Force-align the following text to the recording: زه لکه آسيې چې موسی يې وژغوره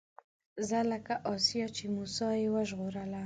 زه 0.67 0.79
لکه 0.91 1.13
آسيې 1.33 1.65
چې 1.75 1.85
موسی 1.95 2.29
يې 2.41 2.49
وژغوره 2.55 3.03